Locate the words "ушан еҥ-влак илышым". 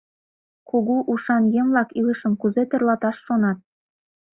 1.11-2.33